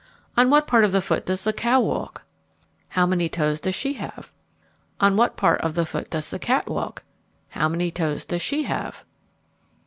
[0.35, 2.23] On what part of the foot does the cow walk?
[2.89, 4.31] How many toes does she have?
[4.99, 7.03] On what part of the foot does the cat walk?
[7.49, 9.05] How many toes does she have?